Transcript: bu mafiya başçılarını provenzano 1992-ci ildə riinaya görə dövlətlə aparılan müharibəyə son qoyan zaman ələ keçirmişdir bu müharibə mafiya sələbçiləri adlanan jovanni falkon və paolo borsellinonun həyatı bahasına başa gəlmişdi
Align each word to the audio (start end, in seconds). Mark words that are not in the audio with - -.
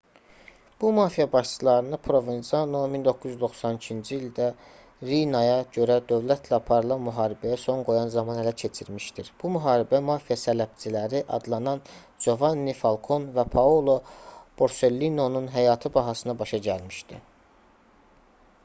bu 0.81 0.91
mafiya 0.97 1.25
başçılarını 1.33 1.97
provenzano 2.05 2.79
1992-ci 2.93 4.15
ildə 4.19 4.47
riinaya 5.09 5.59
görə 5.77 5.97
dövlətlə 6.13 6.55
aparılan 6.59 7.03
müharibəyə 7.09 7.59
son 7.65 7.85
qoyan 7.91 8.09
zaman 8.17 8.41
ələ 8.45 8.55
keçirmişdir 8.63 9.29
bu 9.45 9.51
müharibə 9.59 10.01
mafiya 10.09 10.39
sələbçiləri 10.47 11.23
adlanan 11.39 11.85
jovanni 12.27 12.77
falkon 12.83 13.29
və 13.39 13.47
paolo 13.59 13.99
borsellinonun 14.63 15.51
həyatı 15.61 15.93
bahasına 16.03 16.39
başa 16.43 16.65
gəlmişdi 16.73 17.21